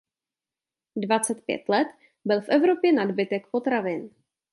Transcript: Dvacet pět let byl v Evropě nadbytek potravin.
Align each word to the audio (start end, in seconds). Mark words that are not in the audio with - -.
Dvacet 0.95 1.45
pět 1.45 1.69
let 1.69 1.87
byl 2.25 2.41
v 2.41 2.49
Evropě 2.49 2.91
nadbytek 2.93 3.47
potravin. 3.47 4.09